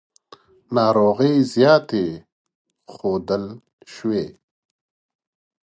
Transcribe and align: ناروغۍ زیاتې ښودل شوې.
ناروغۍ 0.75 1.35
زیاتې 1.53 2.05
ښودل 2.93 3.43
شوې. 3.93 4.25